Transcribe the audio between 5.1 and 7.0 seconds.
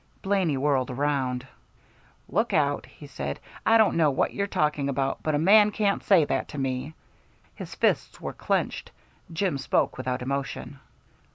but a man can't say that to me."